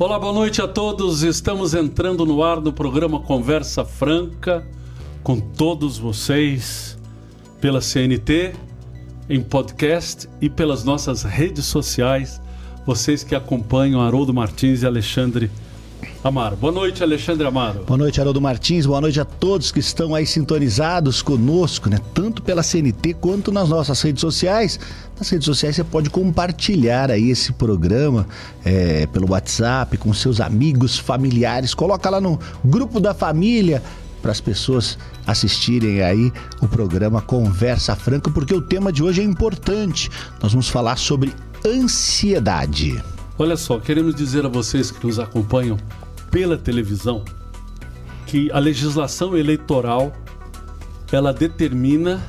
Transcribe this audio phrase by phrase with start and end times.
[0.00, 1.24] Olá, boa noite a todos.
[1.24, 4.64] Estamos entrando no ar do programa Conversa Franca
[5.24, 6.96] com todos vocês
[7.60, 8.52] pela CNT,
[9.28, 12.40] em podcast e pelas nossas redes sociais.
[12.86, 15.50] Vocês que acompanham Haroldo Martins e Alexandre
[16.22, 16.56] Amaro.
[16.56, 17.84] Boa noite, Alexandre Amaro.
[17.84, 18.86] Boa noite, Haroldo Martins.
[18.86, 21.98] Boa noite a todos que estão aí sintonizados conosco, né?
[22.12, 24.80] Tanto pela CNT quanto nas nossas redes sociais.
[25.18, 28.26] Nas redes sociais você pode compartilhar aí esse programa
[28.64, 31.72] é, pelo WhatsApp com seus amigos, familiares.
[31.72, 33.82] Coloca lá no grupo da família
[34.20, 39.24] para as pessoas assistirem aí o programa Conversa Franca, porque o tema de hoje é
[39.24, 40.10] importante.
[40.42, 41.32] Nós vamos falar sobre
[41.64, 43.00] ansiedade.
[43.40, 45.78] Olha só, queremos dizer a vocês que nos acompanham
[46.28, 47.24] pela televisão
[48.26, 50.12] que a legislação eleitoral
[51.12, 52.20] ela determina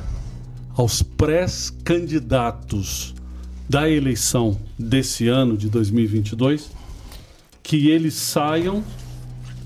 [0.77, 3.15] aos pré-candidatos
[3.67, 6.69] da eleição desse ano de 2022
[7.63, 8.83] que eles saiam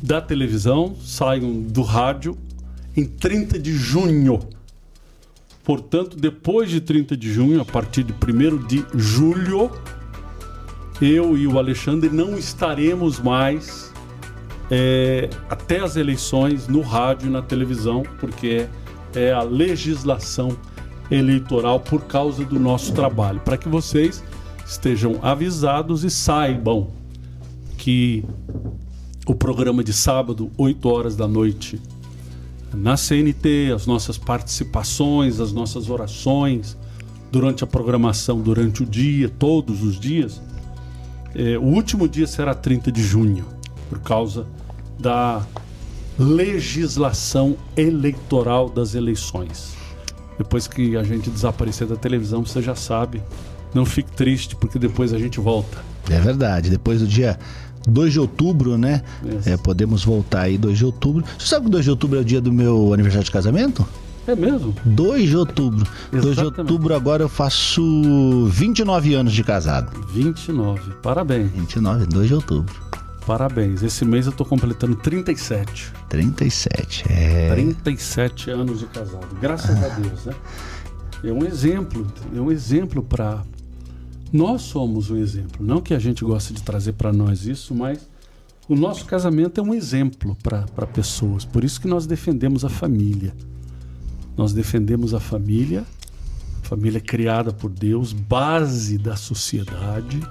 [0.02, 2.38] da televisão, saiam do rádio
[2.96, 4.40] em 30 de junho.
[5.62, 9.70] Portanto, depois de 30 de junho, a partir de 1 de julho,
[11.04, 13.92] eu e o Alexandre não estaremos mais
[14.72, 18.68] é, até as eleições no rádio e na televisão, porque
[19.14, 20.58] é, é a legislação
[21.12, 24.24] eleitoral por causa do nosso trabalho, para que vocês
[24.66, 26.88] estejam avisados e saibam
[27.78, 28.24] que
[29.28, 31.82] o programa de sábado, 8 horas da noite,
[32.74, 36.78] na CNT, as nossas participações, as nossas orações
[37.32, 40.42] durante a programação, durante o dia, todos os dias.
[41.36, 43.46] É, o último dia será 30 de junho,
[43.90, 44.46] por causa
[45.00, 45.46] da
[46.18, 49.74] legislação eleitoral das eleições.
[50.38, 53.22] Depois que a gente desaparecer da televisão, você já sabe.
[53.74, 55.78] Não fique triste, porque depois a gente volta.
[56.10, 56.70] É verdade.
[56.70, 57.40] Depois do dia
[57.88, 59.02] 2 de outubro, né?
[59.46, 61.24] É, podemos voltar aí 2 de outubro.
[61.38, 63.88] Você sabe que 2 de outubro é o dia do meu aniversário de casamento?
[64.28, 64.74] É mesmo?
[64.86, 65.86] 2 de outubro.
[66.12, 66.22] Exatamente.
[66.22, 69.92] 2 de outubro agora eu faço 29 anos de casado.
[70.10, 70.94] 29.
[71.02, 71.52] Parabéns.
[71.52, 72.74] 29, 2 de outubro.
[73.26, 73.84] Parabéns.
[73.84, 75.92] Esse mês eu tô completando 37.
[76.10, 77.50] 37, é.
[77.54, 79.28] 37 anos de casado.
[79.42, 79.86] Graças ah.
[79.86, 80.34] a Deus, né?
[81.24, 83.44] É um exemplo, é um exemplo para
[84.34, 85.64] nós somos um exemplo.
[85.64, 88.00] Não que a gente goste de trazer para nós isso, mas
[88.68, 91.46] o nosso casamento é um exemplo para pessoas.
[91.46, 93.32] Por isso que nós defendemos a família.
[94.36, 95.84] Nós defendemos a família,
[96.64, 100.22] família criada por Deus, base da sociedade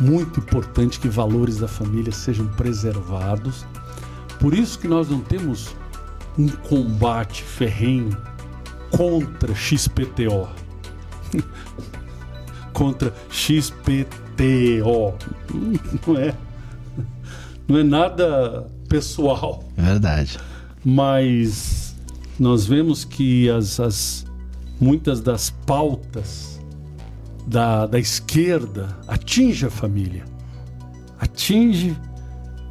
[0.00, 3.66] muito importante que valores da família sejam preservados.
[4.38, 5.74] Por isso que nós não temos
[6.38, 8.16] um combate ferrenho
[8.90, 10.48] contra XPTO.
[12.72, 15.14] contra XPTO.
[16.06, 16.34] Não é
[17.68, 19.62] não é nada pessoal.
[19.76, 20.40] É verdade.
[20.84, 21.79] Mas
[22.40, 24.24] nós vemos que as, as
[24.80, 26.58] muitas das pautas
[27.46, 30.24] da, da esquerda atinge a família,
[31.18, 31.94] atinge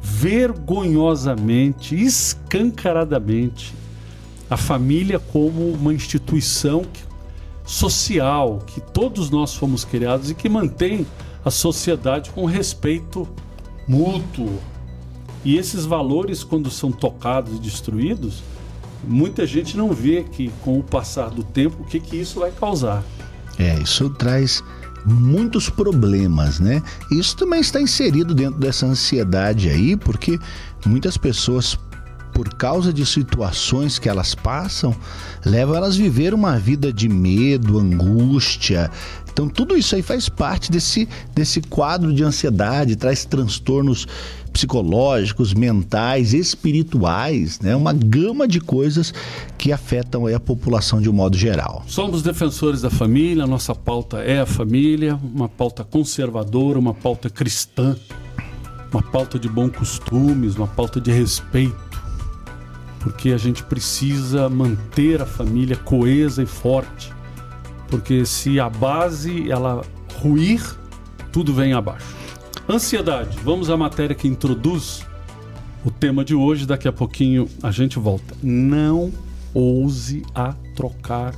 [0.02, 3.72] vergonhosamente, escancaradamente
[4.50, 6.82] a família como uma instituição
[7.64, 11.06] social que todos nós fomos criados e que mantém
[11.44, 13.28] a sociedade com respeito
[13.86, 14.58] mútuo.
[15.44, 18.42] E esses valores, quando são tocados e destruídos,
[19.04, 22.50] muita gente não vê que, com o passar do tempo, o que, que isso vai
[22.50, 23.02] causar.
[23.58, 24.62] É, isso traz
[25.04, 26.82] muitos problemas, né?
[27.10, 30.38] Isso também está inserido dentro dessa ansiedade aí, porque
[30.86, 31.78] muitas pessoas
[32.32, 34.94] por causa de situações que elas passam,
[35.44, 38.90] levam elas a viver uma vida de medo, angústia.
[39.32, 44.06] Então tudo isso aí faz parte desse, desse quadro de ansiedade, traz transtornos
[44.52, 47.74] psicológicos, mentais, espirituais, né?
[47.74, 49.14] Uma gama de coisas
[49.56, 51.84] que afetam a população de um modo geral.
[51.86, 57.96] Somos defensores da família, nossa pauta é a família, uma pauta conservadora, uma pauta cristã,
[58.92, 61.90] uma pauta de bons costumes, uma pauta de respeito.
[62.98, 67.12] Porque a gente precisa manter a família coesa e forte.
[67.90, 69.82] Porque se a base ela
[70.20, 70.62] ruir,
[71.32, 72.14] tudo vem abaixo.
[72.68, 73.36] Ansiedade.
[73.42, 75.04] Vamos à matéria que introduz
[75.84, 76.66] o tema de hoje.
[76.66, 78.34] Daqui a pouquinho a gente volta.
[78.42, 79.12] Não
[79.52, 81.34] ouse a trocar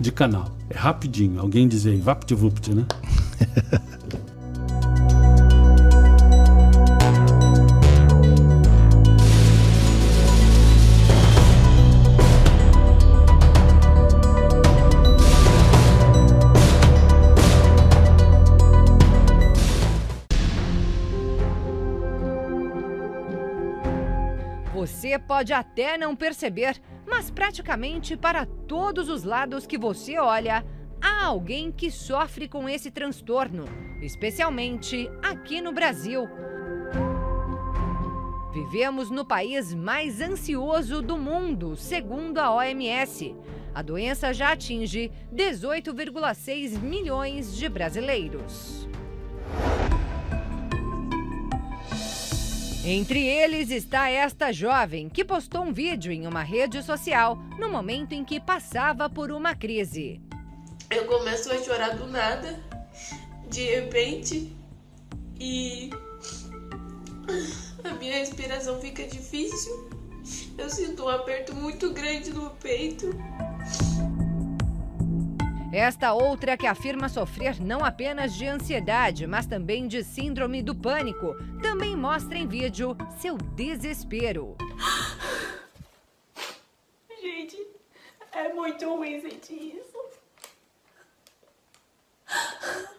[0.00, 0.50] de canal.
[0.68, 1.40] É rapidinho.
[1.40, 2.84] Alguém diz aí, vapt-vupt, né?
[25.26, 30.64] pode até não perceber, mas praticamente para todos os lados que você olha,
[31.00, 33.64] há alguém que sofre com esse transtorno,
[34.02, 36.28] especialmente aqui no Brasil.
[38.54, 43.34] Vivemos no país mais ansioso do mundo, segundo a OMS.
[43.74, 48.88] A doença já atinge 18,6 milhões de brasileiros.
[52.86, 58.12] Entre eles está esta jovem que postou um vídeo em uma rede social no momento
[58.12, 60.20] em que passava por uma crise.
[60.90, 62.62] Eu começo a chorar do nada,
[63.48, 64.54] de repente,
[65.40, 65.88] e
[67.82, 69.88] a minha respiração fica difícil.
[70.58, 73.16] Eu sinto um aperto muito grande no peito.
[75.76, 81.34] Esta outra que afirma sofrer não apenas de ansiedade, mas também de síndrome do pânico,
[81.60, 84.56] também mostra em vídeo seu desespero.
[87.20, 87.60] Gente,
[88.30, 89.98] é muito ruim sentir isso.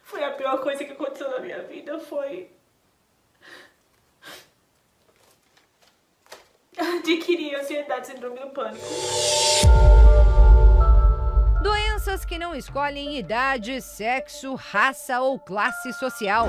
[0.04, 2.52] Foi a pior coisa que aconteceu na minha vida, foi
[6.78, 8.84] adquirir ansiedade síndrome do pânico.
[11.66, 16.48] Doenças que não escolhem idade, sexo, raça ou classe social.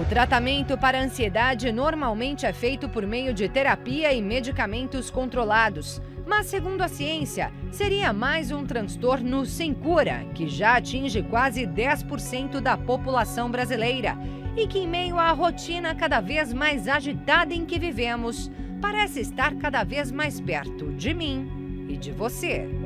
[0.00, 6.00] O tratamento para ansiedade normalmente é feito por meio de terapia e medicamentos controlados.
[6.26, 12.58] Mas, segundo a ciência, seria mais um transtorno sem cura, que já atinge quase 10%
[12.58, 14.16] da população brasileira
[14.56, 18.50] e que, em meio à rotina cada vez mais agitada em que vivemos,
[18.80, 22.85] parece estar cada vez mais perto de mim e de você.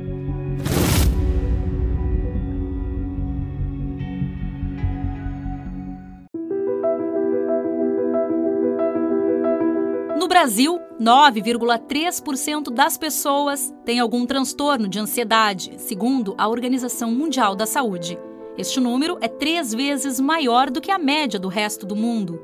[10.40, 18.18] Brasil, 9,3% das pessoas têm algum transtorno de ansiedade, segundo a Organização Mundial da Saúde.
[18.56, 22.42] Este número é três vezes maior do que a média do resto do mundo.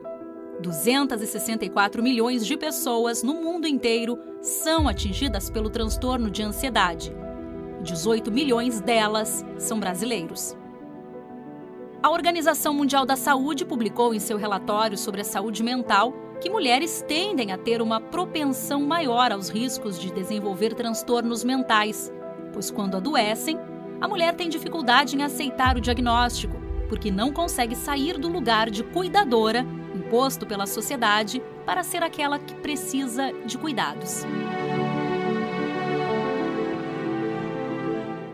[0.60, 7.16] 264 milhões de pessoas no mundo inteiro são atingidas pelo transtorno de ansiedade.
[7.81, 10.54] 18 milhões delas são brasileiros.
[12.02, 17.04] A Organização Mundial da Saúde publicou em seu relatório sobre a saúde mental que mulheres
[17.06, 22.12] tendem a ter uma propensão maior aos riscos de desenvolver transtornos mentais,
[22.52, 23.58] pois quando adoecem,
[24.00, 26.56] a mulher tem dificuldade em aceitar o diagnóstico,
[26.88, 32.54] porque não consegue sair do lugar de cuidadora imposto pela sociedade para ser aquela que
[32.54, 34.24] precisa de cuidados.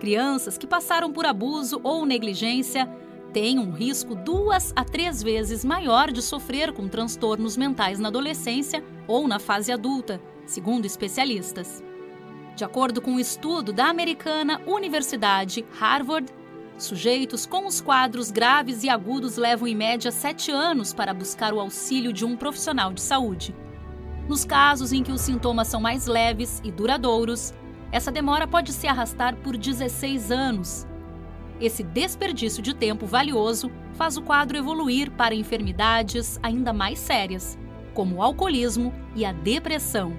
[0.01, 2.89] Crianças que passaram por abuso ou negligência
[3.33, 8.85] têm um risco duas a três vezes maior de sofrer com transtornos mentais na adolescência
[9.09, 11.83] ou na fase adulta, segundo especialistas.
[12.55, 16.31] De acordo com um estudo da americana Universidade Harvard,
[16.77, 21.61] sujeitos com os quadros graves e agudos levam em média sete anos para buscar o
[21.61, 23.55] auxílio de um profissional de saúde.
[24.29, 27.55] Nos casos em que os sintomas são mais leves e duradouros,
[27.91, 30.87] essa demora pode se arrastar por 16 anos.
[31.63, 37.57] Esse desperdício de tempo valioso faz o quadro evoluir para enfermidades ainda mais sérias,
[37.95, 40.13] como o alcoolismo e a depressão.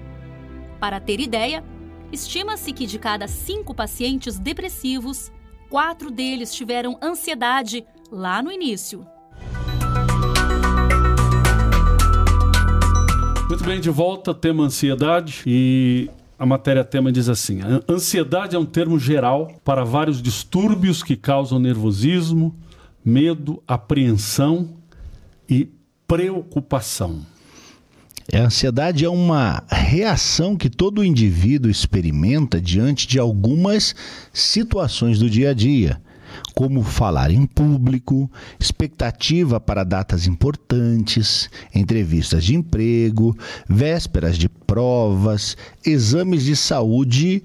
[0.80, 1.62] Para ter ideia,
[2.10, 5.30] estima-se que de cada cinco pacientes depressivos,
[5.68, 9.06] quatro deles tiveram ansiedade lá no início.
[13.50, 18.98] Muito bem, de volta, tema ansiedade e a matéria-tema diz assim: ansiedade é um termo
[18.98, 22.54] geral para vários distúrbios que causam nervosismo,
[23.04, 24.70] medo, apreensão
[25.48, 25.68] e
[26.06, 27.24] preocupação.
[28.32, 33.94] A ansiedade é uma reação que todo indivíduo experimenta diante de algumas
[34.32, 36.00] situações do dia a dia,
[36.54, 43.36] como falar em público, expectativa para datas importantes, entrevistas de emprego,
[43.68, 47.42] vésperas de provas, exames de saúde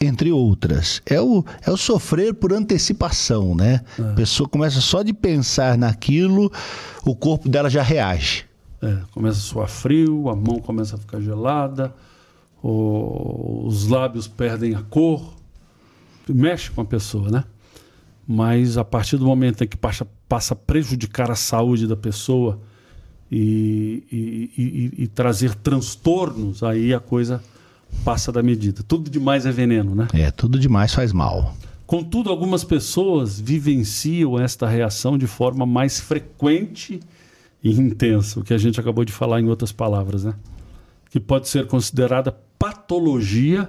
[0.00, 1.02] entre outras.
[1.04, 3.82] É o, é o sofrer por antecipação, né?
[3.98, 4.02] É.
[4.02, 6.50] A pessoa começa só de pensar naquilo,
[7.04, 8.46] o corpo dela já reage.
[8.82, 11.94] É, começa a suar frio, a mão começa a ficar gelada,
[12.62, 15.34] o, os lábios perdem a cor,
[16.26, 17.44] mexe com a pessoa, né?
[18.32, 22.60] Mas a partir do momento em que passa, passa a prejudicar a saúde da pessoa
[23.28, 27.42] e, e, e, e trazer transtornos, aí a coisa
[28.04, 28.84] passa da medida.
[28.84, 30.06] Tudo demais é veneno, né?
[30.12, 31.56] É, tudo demais faz mal.
[31.84, 37.00] Contudo, algumas pessoas vivenciam esta reação de forma mais frequente
[37.60, 40.34] e intensa, o que a gente acabou de falar em outras palavras, né?
[41.10, 43.66] Que pode ser considerada patologia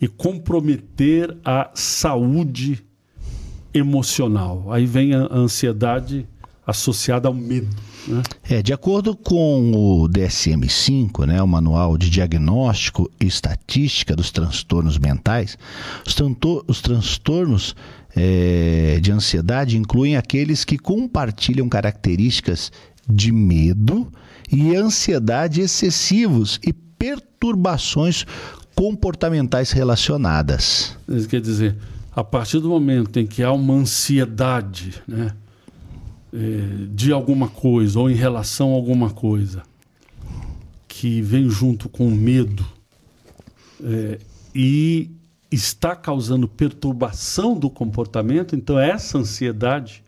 [0.00, 2.82] e comprometer a saúde
[3.74, 4.72] emocional.
[4.72, 6.26] Aí vem a ansiedade
[6.66, 7.68] associada ao medo.
[8.06, 8.22] Né?
[8.48, 14.98] É, de acordo com o DSM-5, né, o Manual de Diagnóstico e Estatística dos Transtornos
[14.98, 15.58] Mentais,
[16.06, 16.14] os,
[16.66, 17.74] os transtornos
[18.16, 22.70] é, de ansiedade incluem aqueles que compartilham características
[23.08, 24.10] de medo
[24.50, 28.24] e ansiedade excessivos e perturbações
[28.74, 30.96] comportamentais relacionadas.
[31.08, 31.76] Isso quer dizer,
[32.14, 35.34] a partir do momento em que há uma ansiedade, né,
[36.32, 39.62] é, de alguma coisa ou em relação a alguma coisa
[40.86, 42.64] que vem junto com medo
[43.82, 44.18] é,
[44.54, 45.10] e
[45.50, 50.02] está causando perturbação do comportamento, então essa ansiedade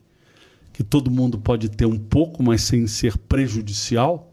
[0.73, 4.31] que todo mundo pode ter um pouco, mas sem ser prejudicial,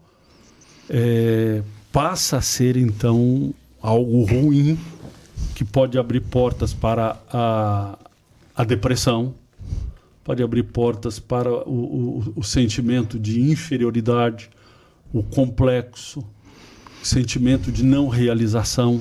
[0.90, 4.78] é, passa a ser então algo ruim
[5.54, 7.98] que pode abrir portas para a,
[8.56, 9.34] a depressão,
[10.22, 14.50] pode abrir portas para o, o, o sentimento de inferioridade,
[15.12, 16.24] o complexo,
[17.02, 19.00] sentimento de não realização.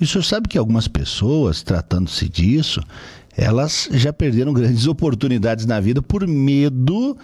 [0.00, 2.80] E o senhor sabe que algumas pessoas, tratando-se disso,
[3.36, 7.16] elas já perderam grandes oportunidades na vida por medo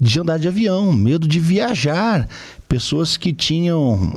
[0.00, 2.28] de andar de avião, medo de viajar.
[2.68, 4.12] Pessoas que tinham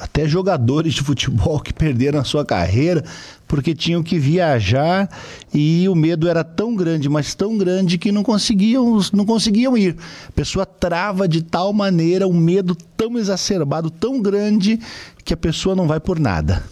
[0.00, 3.04] até jogadores de futebol que perderam a sua carreira
[3.46, 5.08] porque tinham que viajar
[5.52, 9.96] e o medo era tão grande, mas tão grande que não conseguiam, não conseguiam ir.
[10.28, 14.78] A pessoa trava de tal maneira, um medo tão exacerbado, tão grande
[15.24, 16.62] que a pessoa não vai por nada.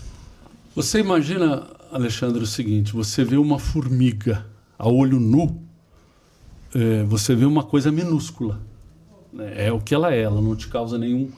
[0.75, 4.45] Você imagina, Alexandre, o seguinte: você vê uma formiga
[4.79, 5.66] a olho nu,
[6.77, 8.61] é, você vê uma coisa minúscula.
[9.33, 9.67] Né?
[9.67, 11.31] É o que ela é, ela não te causa nenhum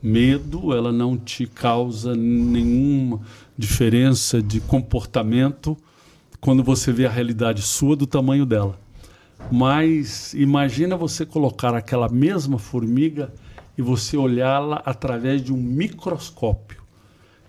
[0.00, 3.20] medo, ela não te causa nenhuma
[3.58, 5.76] diferença de comportamento
[6.40, 8.78] quando você vê a realidade sua do tamanho dela.
[9.50, 13.34] Mas imagina você colocar aquela mesma formiga
[13.76, 16.80] e você olhá-la através de um microscópio.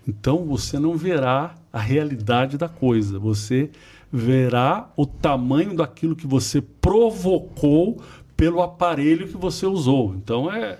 [0.06, 3.70] Então você não verá a realidade da coisa, você
[4.12, 8.00] verá o tamanho daquilo que você provocou
[8.36, 10.14] pelo aparelho que você usou.
[10.14, 10.78] Então é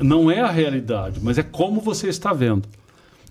[0.00, 2.68] não é a realidade, mas é como você está vendo.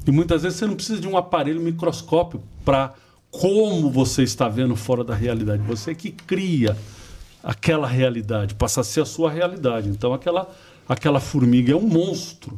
[0.06, 2.94] E muitas vezes você não precisa de um aparelho microscópio para
[3.30, 5.62] como você está vendo fora da realidade.
[5.64, 6.78] Você que cria
[7.44, 9.90] aquela realidade, passa a ser a sua realidade.
[9.90, 10.50] Então aquela,
[10.88, 12.58] aquela formiga é um monstro.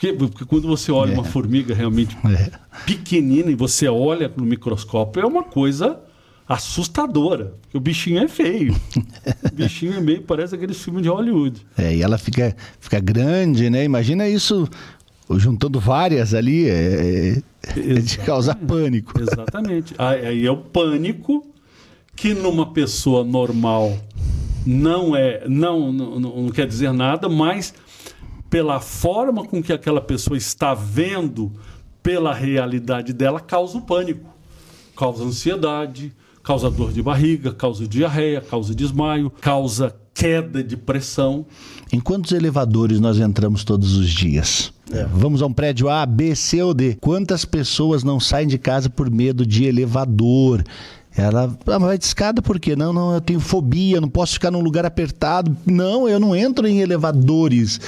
[0.00, 1.14] Porque, porque quando você olha é.
[1.14, 2.50] uma formiga realmente é.
[2.86, 6.00] pequenina e você olha no microscópio, é uma coisa
[6.48, 7.54] assustadora.
[7.60, 8.74] Porque o bichinho é feio.
[9.44, 11.66] o bichinho é meio, parece aqueles filmes de Hollywood.
[11.76, 13.84] É, e ela fica, fica grande, né?
[13.84, 14.66] Imagina isso
[15.32, 17.42] juntando várias ali, é,
[17.76, 19.12] é de causar pânico.
[19.20, 19.94] Exatamente.
[19.98, 21.46] Aí é o pânico
[22.16, 23.98] que numa pessoa normal
[24.64, 27.74] não é, não, não, não quer dizer nada, mas
[28.50, 31.52] pela forma com que aquela pessoa está vendo,
[32.02, 34.28] pela realidade dela, causa o pânico,
[34.96, 41.46] causa ansiedade, causa dor de barriga, causa diarreia, causa desmaio, causa queda de pressão.
[41.92, 44.72] Em quantos elevadores nós entramos todos os dias?
[44.92, 45.04] É.
[45.04, 46.96] Vamos a um prédio A, B, C ou D.
[47.00, 50.64] Quantas pessoas não saem de casa por medo de elevador?
[51.16, 52.76] Ela ah, vai de escada por quê?
[52.76, 55.56] Não, não, eu tenho fobia, não posso ficar num lugar apertado.
[55.66, 57.80] Não, eu não entro em elevadores.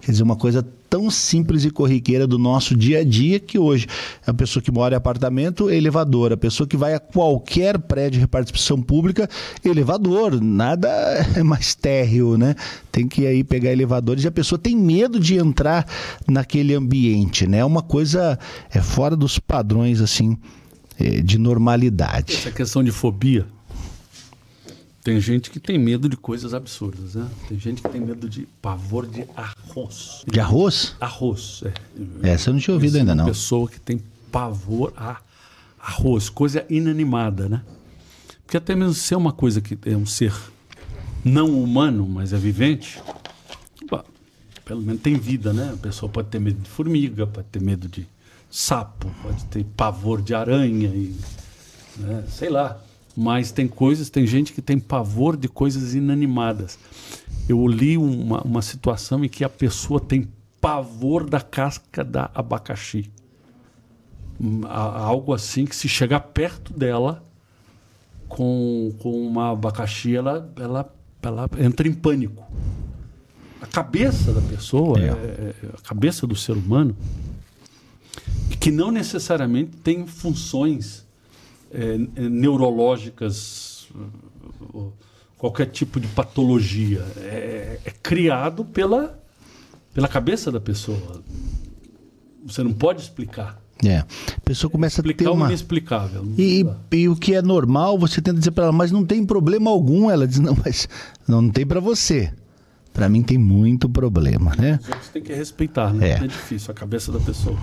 [0.00, 3.86] Quer dizer, uma coisa tão simples e corriqueira do nosso dia a dia que hoje
[4.26, 6.32] a pessoa que mora em apartamento, elevador.
[6.32, 9.28] A pessoa que vai a qualquer prédio de repartição pública,
[9.64, 10.40] elevador.
[10.40, 10.88] Nada
[11.36, 12.56] é mais térreo, né?
[12.90, 15.86] Tem que aí pegar elevadores e a pessoa tem medo de entrar
[16.26, 17.58] naquele ambiente, né?
[17.58, 18.38] É uma coisa
[18.72, 20.36] é fora dos padrões, assim,
[20.98, 22.34] é, de normalidade.
[22.34, 23.46] Essa questão de fobia
[25.02, 27.28] tem gente que tem medo de coisas absurdas, né?
[27.48, 30.24] Tem gente que tem medo de pavor de arroz.
[30.26, 30.94] De arroz?
[31.00, 32.30] Arroz, é.
[32.30, 33.24] Essa eu não tinha ouvido ainda, não.
[33.24, 35.20] pessoa que tem pavor a
[35.78, 37.62] arroz, coisa inanimada, né?
[38.44, 40.34] Porque até mesmo ser uma coisa que é um ser
[41.24, 43.00] não humano, mas é vivente,
[44.64, 45.72] pelo menos tem vida, né?
[45.72, 48.06] A pessoa pode ter medo de formiga, pode ter medo de
[48.50, 51.16] sapo, pode ter pavor de aranha e
[51.96, 52.24] né?
[52.28, 52.80] sei lá.
[53.22, 56.78] Mas tem coisas, tem gente que tem pavor de coisas inanimadas.
[57.46, 60.26] Eu li uma, uma situação em que a pessoa tem
[60.58, 63.10] pavor da casca da abacaxi.
[64.40, 67.22] Hum, algo assim que se chegar perto dela
[68.26, 70.90] com, com uma abacaxi, ela, ela,
[71.22, 72.42] ela entra em pânico.
[73.60, 75.08] A cabeça da pessoa, é.
[75.08, 76.96] É, é a cabeça do ser humano,
[78.58, 81.09] que não necessariamente tem funções
[81.70, 83.88] é, é neurológicas,
[85.38, 87.04] qualquer tipo de patologia.
[87.18, 89.18] É, é, criado pela,
[89.94, 91.22] pela cabeça da pessoa.
[92.44, 93.60] Você não pode explicar.
[93.84, 93.98] É.
[93.98, 95.46] A pessoa começa explicar a ter uma...
[95.46, 96.28] o inexplicável.
[96.36, 99.70] E, e, o que é normal, você tenta dizer para ela, mas não tem problema
[99.70, 100.10] algum.
[100.10, 100.88] Ela diz, não, mas
[101.26, 102.32] não, não tem para você.
[102.92, 104.78] Para mim tem muito problema, né?
[104.82, 106.10] Você tem que respeitar, né?
[106.10, 106.12] É.
[106.24, 107.56] é difícil, a cabeça da pessoa.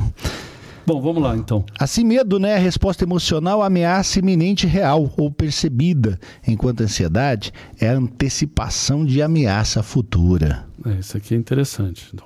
[0.88, 1.66] Bom, vamos lá então.
[1.78, 2.56] Assim, medo, né?
[2.56, 6.18] A resposta emocional, ameaça iminente real ou percebida,
[6.48, 10.66] enquanto ansiedade é a antecipação de ameaça futura.
[10.86, 12.10] É, isso aqui é interessante.
[12.14, 12.26] Então,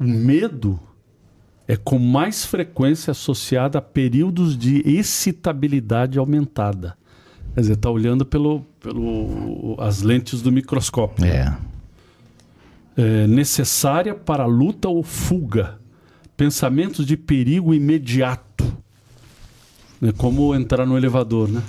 [0.00, 0.80] o medo
[1.68, 6.98] é com mais frequência associado a períodos de excitabilidade aumentada.
[7.54, 11.24] Quer dizer, está olhando pelo, pelo as lentes do microscópio.
[11.24, 11.56] É.
[12.96, 13.28] é.
[13.28, 15.78] Necessária para luta ou fuga
[16.40, 18.64] pensamentos de perigo imediato,
[20.00, 20.10] né?
[20.16, 21.62] como entrar no elevador, né?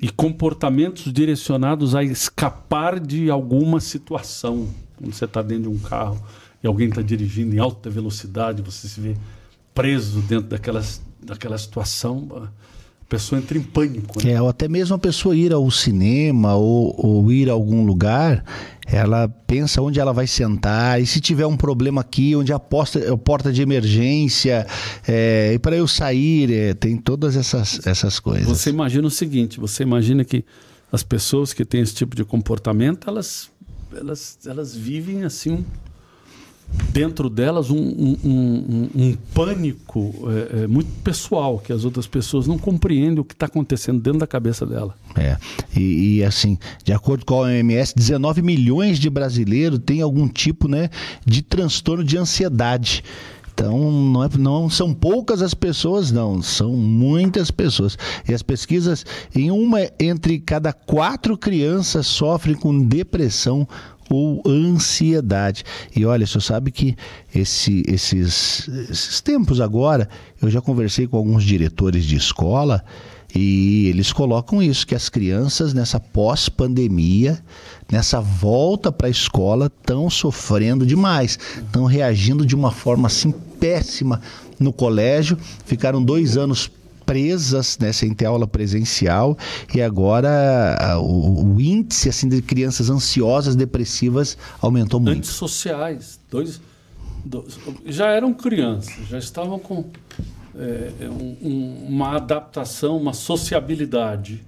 [0.00, 4.70] E comportamentos direcionados a escapar de alguma situação.
[4.96, 6.24] Quando você está dentro de um carro
[6.64, 9.14] e alguém está dirigindo em alta velocidade, você se vê
[9.74, 10.82] preso dentro daquela,
[11.22, 12.48] daquela situação
[13.06, 14.20] a pessoa entra em pânico.
[14.22, 14.32] Né?
[14.32, 18.44] É, ou até mesmo a pessoa ir ao cinema ou, ou, ir a algum lugar,
[18.84, 23.12] ela pensa onde ela vai sentar, e se tiver um problema aqui, onde a, posta,
[23.12, 24.66] a porta de emergência,
[25.06, 28.48] é, e para eu sair, é, tem todas essas, essas coisas.
[28.48, 30.44] Você imagina o seguinte, você imagina que
[30.90, 33.50] as pessoas que têm esse tipo de comportamento, elas,
[33.96, 35.64] elas, elas vivem assim
[36.92, 42.46] dentro delas um, um, um, um pânico é, é, muito pessoal, que as outras pessoas
[42.46, 44.94] não compreendem o que está acontecendo dentro da cabeça dela.
[45.14, 45.36] É,
[45.76, 50.68] e, e, assim, de acordo com a OMS, 19 milhões de brasileiros têm algum tipo
[50.68, 50.90] né,
[51.24, 53.02] de transtorno de ansiedade.
[53.56, 57.96] Então, não, é, não são poucas as pessoas, não, são muitas pessoas.
[58.28, 63.66] E as pesquisas, em uma entre cada quatro crianças sofrem com depressão
[64.10, 65.64] ou ansiedade.
[65.94, 66.96] E olha, você sabe que
[67.34, 70.08] esse, esses, esses tempos agora,
[70.40, 72.84] eu já conversei com alguns diretores de escola
[73.34, 77.38] e eles colocam isso, que as crianças nessa pós-pandemia,
[77.90, 84.22] nessa volta para a escola, estão sofrendo demais, estão reagindo de uma forma assim péssima
[84.58, 86.70] no colégio, ficaram dois anos
[87.06, 89.38] presas, né, sem ter aula presencial,
[89.72, 95.18] e agora o, o, índice assim de crianças ansiosas, depressivas aumentou muito.
[95.18, 96.60] Antissociais, dois,
[97.24, 99.84] dois já eram crianças, já estavam com
[100.58, 104.44] é, um, uma adaptação, uma sociabilidade,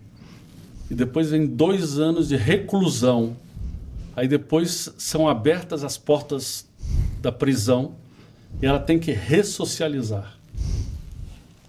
[0.91, 3.37] e depois vem dois anos de reclusão,
[4.17, 6.67] aí depois são abertas as portas
[7.21, 7.95] da prisão
[8.61, 10.38] e ela tem que ressocializar.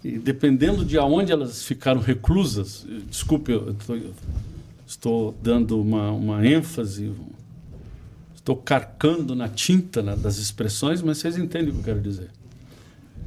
[0.03, 3.97] E dependendo de aonde elas ficaram reclusas, desculpe, eu tô,
[4.87, 7.11] estou dando uma, uma ênfase,
[8.33, 12.29] estou carcando na tinta né, das expressões, mas vocês entendem o que eu quero dizer.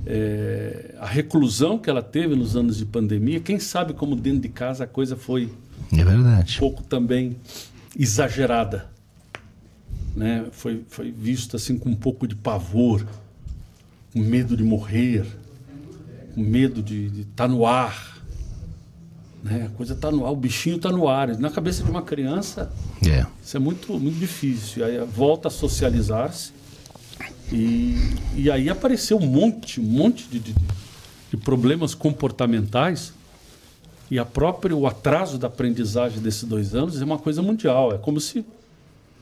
[0.06, 4.48] É, a reclusão que ela teve nos anos de pandemia, quem sabe como dentro de
[4.48, 5.52] casa a coisa foi
[5.92, 6.56] é verdade.
[6.56, 7.36] um pouco também
[7.96, 8.90] exagerada.
[10.16, 10.46] Né?
[10.50, 13.06] Foi, foi visto assim com um pouco de pavor,
[14.12, 15.24] com medo de morrer
[16.34, 18.18] com medo de estar tá no ar.
[19.42, 19.68] Né?
[19.72, 21.36] A coisa está no ar, o bichinho está no ar.
[21.38, 22.72] Na cabeça de uma criança,
[23.06, 23.26] é.
[23.42, 24.84] isso é muito, muito difícil.
[24.84, 26.52] Aí volta a socializar-se.
[27.50, 27.96] E,
[28.36, 30.54] e aí apareceu um monte, um monte de, de,
[31.30, 33.12] de problemas comportamentais.
[34.10, 37.94] E a própria, o atraso da aprendizagem desses dois anos é uma coisa mundial.
[37.94, 38.44] É como se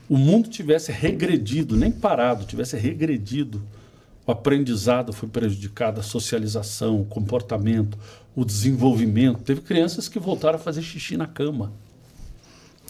[0.09, 3.61] o mundo tivesse regredido, nem parado, tivesse regredido
[4.31, 7.97] o aprendizado foi prejudicado, a socialização, o comportamento,
[8.33, 9.39] o desenvolvimento.
[9.43, 11.73] Teve crianças que voltaram a fazer xixi na cama.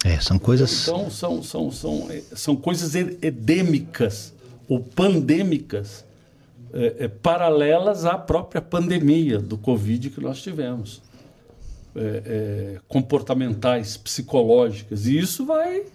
[0.06, 0.84] É, são coisas.
[0.84, 4.34] Então, são, são, são, é, são coisas endêmicas
[4.68, 6.06] ou pandêmicas
[6.74, 11.02] é, é, paralelas à própria pandemia do Covid que nós tivemos.
[11.96, 12.22] É,
[12.78, 15.08] é comportamentais, psicológicas.
[15.08, 15.86] E isso vai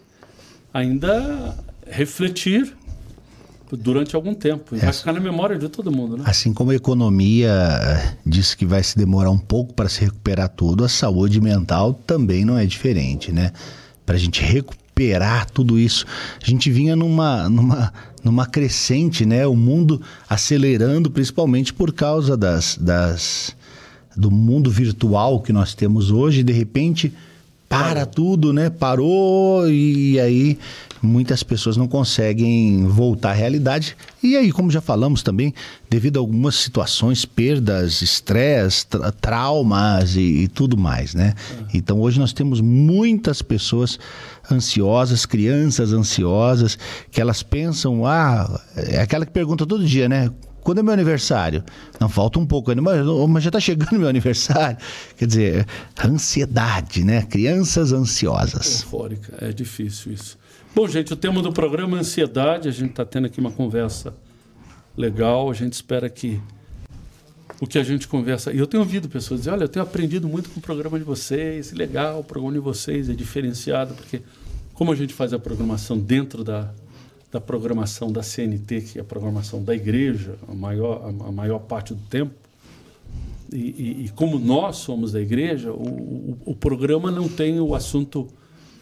[0.74, 1.56] ainda
[1.87, 2.76] refletir
[3.72, 4.76] durante algum tempo.
[4.76, 6.18] E vai ficar na memória de todo mundo.
[6.18, 6.24] Né?
[6.26, 10.48] Assim como a economia eh, diz que vai se demorar um pouco para se recuperar
[10.50, 13.52] tudo, a saúde mental também não é diferente, né?
[14.05, 16.07] Para a gente recuperar tudo isso,
[16.40, 19.46] a gente vinha numa, numa, numa crescente, né?
[19.46, 23.57] O mundo acelerando, principalmente por causa das, das
[24.16, 26.42] do mundo virtual que nós temos hoje.
[26.42, 27.12] De repente,
[27.68, 28.70] para tudo, né?
[28.70, 30.59] Parou e aí
[31.02, 33.96] muitas pessoas não conseguem voltar à realidade.
[34.22, 35.55] E aí, como já falamos também,
[35.88, 41.35] devido a algumas situações, perdas, estresse, tra traumas e, e, tudo mais, né?
[41.72, 43.98] Então hoje nós temos muitas pessoas
[44.50, 46.79] ansiosas, crianças ansiosas,
[47.11, 50.31] que elas pensam, ah, é aquela que pergunta todo dia, né?
[50.66, 51.62] Quando é meu aniversário?
[52.00, 54.76] Não, falta um pouco ainda, mas, mas já está chegando meu aniversário.
[55.16, 55.66] Quer dizer,
[56.05, 57.22] ansiedade, né?
[57.22, 58.83] Crianças ansiosas.
[58.83, 60.37] Eufórica, é difícil isso.
[60.74, 62.66] Bom, gente, o tema do programa é ansiedade.
[62.68, 64.12] A gente está tendo aqui uma conversa
[64.96, 65.48] legal.
[65.48, 66.42] A gente espera que
[67.61, 68.52] o que a gente conversa.
[68.52, 71.05] E eu tenho ouvido pessoas dizer: olha, eu tenho aprendido muito com o programa de
[71.05, 74.20] vocês, legal, o programa de vocês é diferenciado, porque
[74.74, 76.74] como a gente faz a programação dentro da,
[77.30, 81.92] da programação da CNT, que é a programação da igreja, a maior, a, maior parte
[81.92, 82.34] do tempo.
[83.52, 87.74] E, e, e, como nós somos da igreja, o, o, o programa não tem o
[87.74, 88.26] assunto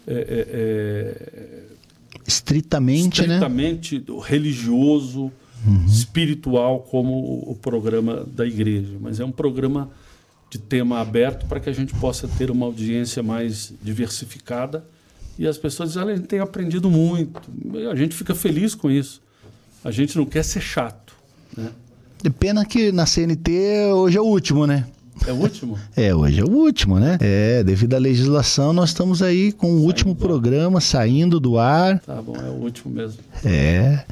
[0.07, 1.65] é, é, é
[2.27, 4.05] estritamente, estritamente né?
[4.23, 5.31] religioso,
[5.67, 5.87] uhum.
[5.87, 8.97] espiritual, como o programa da igreja.
[9.01, 9.91] Mas é um programa
[10.51, 14.85] de tema aberto para que a gente possa ter uma audiência mais diversificada
[15.39, 17.41] e as pessoas dizem, a gente tem aprendido muito.
[17.91, 19.21] A gente fica feliz com isso.
[19.85, 21.15] A gente não quer ser chato.
[21.57, 21.71] Né?
[22.39, 24.87] Pena que na CNT hoje é o último, né?
[25.27, 25.79] É o último?
[25.97, 27.17] é, hoje é o último, né?
[27.21, 31.99] É, devido à legislação, nós estamos aí com o último programa saindo do ar.
[32.01, 33.19] Tá bom, é o último mesmo.
[33.45, 34.05] É.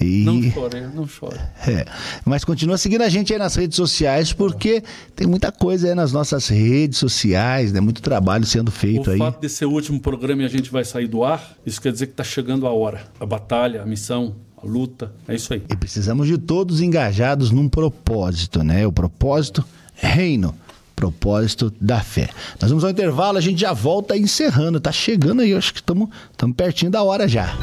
[0.00, 0.24] E...
[0.24, 1.38] Não chore, não chore.
[1.66, 1.84] É.
[2.24, 4.82] Mas continua seguindo a gente aí nas redes sociais, porque
[5.14, 7.80] tem muita coisa aí nas nossas redes sociais, né?
[7.80, 9.16] Muito trabalho sendo feito o aí.
[9.16, 11.80] O fato de ser o último programa e a gente vai sair do ar, isso
[11.80, 13.02] quer dizer que está chegando a hora.
[13.20, 15.62] A batalha, a missão, a luta, é isso aí.
[15.68, 18.86] E precisamos de todos engajados num propósito, né?
[18.86, 19.64] O propósito
[19.94, 20.54] reino,
[20.94, 22.28] propósito da fé.
[22.60, 26.08] Nós vamos ao intervalo, a gente já volta encerrando, tá chegando aí, acho que estamos
[26.56, 27.54] pertinho da hora já.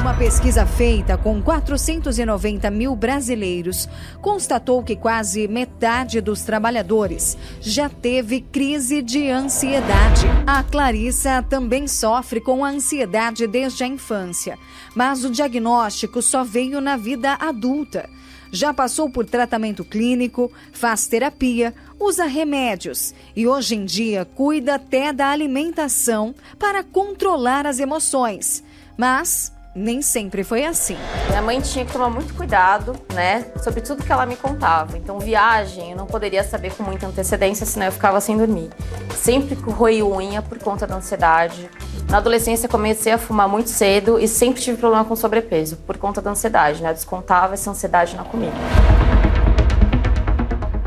[0.00, 3.88] Uma pesquisa feita com 490 mil brasileiros
[4.22, 10.26] constatou que quase metade dos trabalhadores já teve crise de ansiedade.
[10.46, 14.56] A Clarissa também sofre com ansiedade desde a infância,
[14.94, 18.08] mas o diagnóstico só veio na vida adulta.
[18.52, 25.12] Já passou por tratamento clínico, faz terapia, usa remédios e hoje em dia cuida até
[25.12, 28.64] da alimentação para controlar as emoções.
[28.96, 30.96] Mas nem sempre foi assim.
[31.28, 34.98] Minha mãe tinha que tomar muito cuidado, né, sobre tudo que ela me contava.
[34.98, 38.70] Então, viagem, eu não poderia saber com muita antecedência, senão eu ficava sem dormir.
[39.14, 41.70] Sempre roí unha por conta da ansiedade.
[42.08, 46.20] Na adolescência, comecei a fumar muito cedo e sempre tive problema com sobrepeso por conta
[46.20, 46.90] da ansiedade, né?
[46.90, 48.56] Eu descontava essa ansiedade na comida.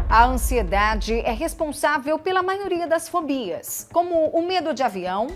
[0.10, 5.28] A ansiedade é responsável pela maioria das fobias, como o medo de avião,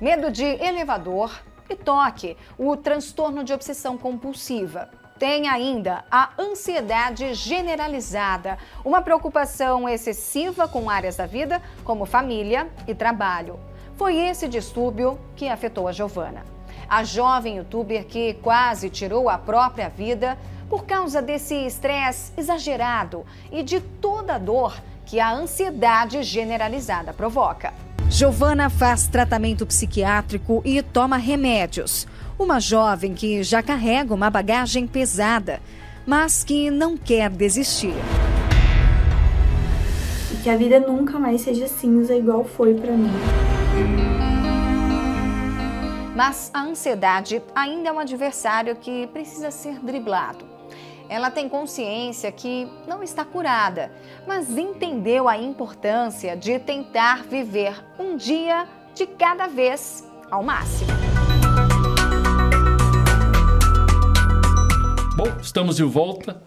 [0.00, 1.30] medo de elevador,
[1.68, 4.88] e toque, o transtorno de obsessão compulsiva.
[5.18, 12.94] Tem ainda a ansiedade generalizada, uma preocupação excessiva com áreas da vida, como família e
[12.94, 13.58] trabalho.
[13.96, 16.42] Foi esse distúrbio que afetou a Giovana.
[16.88, 20.36] A jovem youtuber que quase tirou a própria vida
[20.68, 27.72] por causa desse estresse exagerado e de toda a dor que a ansiedade generalizada provoca.
[28.10, 32.06] Giovana faz tratamento psiquiátrico e toma remédios.
[32.38, 35.60] Uma jovem que já carrega uma bagagem pesada,
[36.06, 37.94] mas que não quer desistir.
[40.32, 43.10] E que a vida nunca mais seja cinza igual foi para mim.
[46.14, 50.53] Mas a ansiedade ainda é um adversário que precisa ser driblado.
[51.08, 53.92] Ela tem consciência que não está curada,
[54.26, 60.90] mas entendeu a importância de tentar viver um dia de cada vez ao máximo.
[65.16, 66.42] Bom, estamos de volta,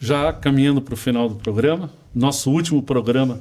[0.00, 1.90] já caminhando para o final do programa.
[2.14, 3.40] Nosso último programa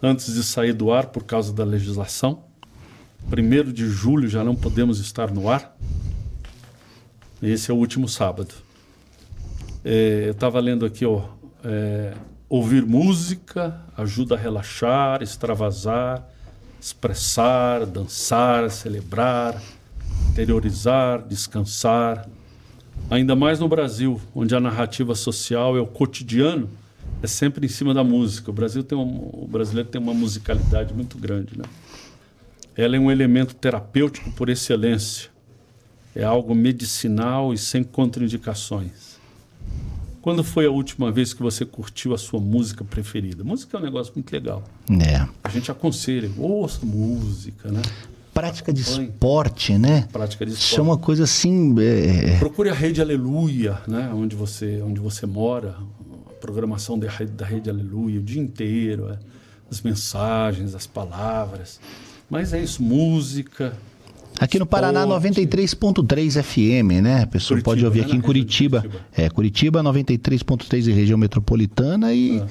[0.00, 2.44] antes de sair do ar por causa da legislação.
[3.28, 5.76] Primeiro de julho já não podemos estar no ar.
[7.42, 8.67] Esse é o último sábado.
[9.84, 11.22] É, eu estava lendo aqui, ó,
[11.64, 12.14] é,
[12.48, 16.26] ouvir música ajuda a relaxar, extravasar,
[16.80, 19.60] expressar, dançar, celebrar,
[20.30, 22.28] interiorizar, descansar.
[23.10, 26.68] Ainda mais no Brasil, onde a narrativa social é o cotidiano,
[27.22, 28.50] é sempre em cima da música.
[28.50, 31.64] O Brasil tem um, o brasileiro tem uma musicalidade muito grande, né?
[32.76, 35.30] Ela é um elemento terapêutico por excelência.
[36.14, 39.07] É algo medicinal e sem contraindicações.
[40.28, 43.42] Quando foi a última vez que você curtiu a sua música preferida?
[43.42, 44.62] Música é um negócio muito legal.
[44.90, 45.26] É.
[45.42, 47.80] A gente aconselha, ouça música, né?
[48.34, 49.08] Prática de Acompanhe.
[49.08, 50.06] esporte, né?
[50.12, 50.80] Prática de Isso é esporte.
[50.86, 51.74] uma coisa assim.
[51.80, 54.12] é, é, Procure a Rede Aleluia, né?
[54.14, 55.76] Onde você, onde você mora.
[56.28, 59.08] A programação da Rede, da Rede Aleluia o dia inteiro.
[59.10, 59.18] é.
[59.70, 61.80] As mensagens, as palavras.
[62.28, 63.72] Mas é isso, música.
[64.38, 65.40] Aqui no Paraná, Esporte.
[65.40, 67.22] 93.3 FM, né?
[67.22, 68.06] A pessoa Curitiba, pode ouvir né?
[68.06, 68.84] aqui em Curitiba.
[69.16, 72.42] É, Curitiba, 93.3 em região metropolitana e,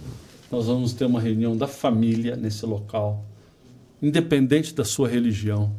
[0.50, 3.24] nós vamos ter uma reunião da família nesse local,
[4.02, 5.70] independente da sua religião.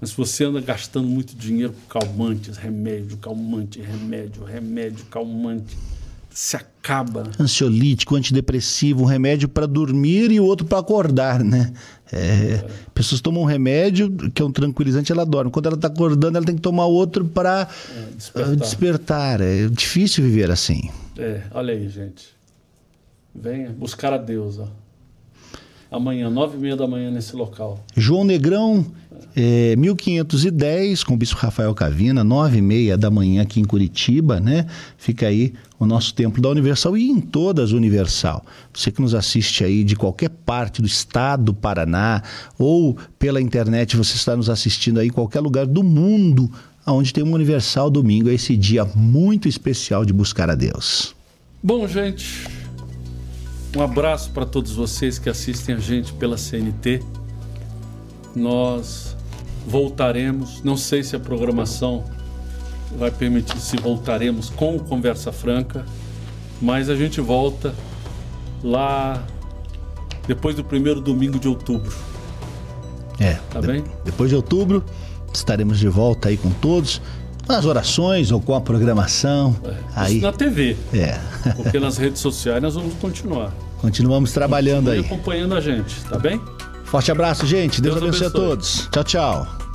[0.00, 5.76] Mas se você anda gastando muito dinheiro com calmantes, remédio, calmante, remédio, remédio, calmante,
[6.30, 7.24] se acaba.
[7.38, 11.72] Ansiolítico, antidepressivo, um remédio para dormir e o outro para acordar, né?
[12.12, 15.50] É, pessoas tomam um remédio que é um tranquilizante, ela dorme.
[15.50, 17.68] Quando ela está acordando, ela tem que tomar outro para
[18.16, 18.56] despertar.
[18.56, 19.40] despertar.
[19.40, 20.90] É difícil viver assim.
[21.18, 22.28] É, olha aí, gente.
[23.34, 24.68] Venha buscar a Deus, ó.
[25.90, 27.84] Amanhã, nove e meia da manhã, nesse local.
[27.96, 28.86] João Negrão,
[29.36, 34.40] é, 1510, com o Bispo Rafael Cavina, 9 e meia da manhã aqui em Curitiba,
[34.40, 34.66] né?
[34.96, 38.44] Fica aí o nosso templo da Universal e em todas Universal.
[38.72, 42.22] Você que nos assiste aí de qualquer parte do estado do Paraná
[42.58, 46.50] ou pela internet, você está nos assistindo aí em qualquer lugar do mundo,
[46.84, 51.14] aonde tem uma Universal domingo, é esse dia muito especial de buscar a Deus.
[51.62, 52.46] Bom, gente,
[53.76, 57.00] um abraço para todos vocês que assistem a gente pela CNT.
[58.34, 59.16] Nós
[59.66, 62.04] voltaremos, não sei se a programação
[62.96, 65.84] vai permitir se voltaremos com o Conversa Franca,
[66.60, 67.74] mas a gente volta
[68.62, 69.22] lá
[70.26, 71.92] depois do primeiro domingo de outubro.
[73.18, 73.84] É, Tá de- bem?
[74.04, 74.84] depois de outubro
[75.32, 77.00] estaremos de volta aí com todos,
[77.48, 79.56] nas orações ou com a programação.
[79.94, 81.18] Aí, Isso na TV, é.
[81.56, 83.52] porque nas redes sociais nós vamos continuar.
[83.80, 85.06] Continuamos trabalhando Continue aí.
[85.06, 86.40] acompanhando a gente, tá bem?
[86.90, 87.80] Forte abraço, gente.
[87.80, 88.48] Deus, Deus abençoe a abençoe.
[88.48, 88.88] todos.
[88.90, 89.69] Tchau, tchau.